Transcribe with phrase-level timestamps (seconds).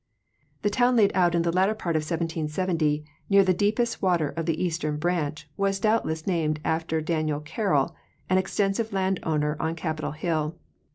[0.63, 4.47] The town laid out in the latter part of 1770, near the deepest water of
[4.47, 7.95] the Eastern branch, was doubtless named after Daniel Carroll,
[8.27, 10.57] an extensive land owner on Capitol hill.